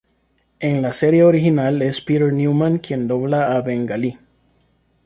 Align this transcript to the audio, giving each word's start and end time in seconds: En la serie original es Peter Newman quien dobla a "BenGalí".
En 0.59 0.81
la 0.81 0.93
serie 0.93 1.23
original 1.23 1.79
es 1.83 2.01
Peter 2.01 2.33
Newman 2.33 2.79
quien 2.79 3.07
dobla 3.07 3.55
a 3.55 3.61
"BenGalí". 3.61 4.17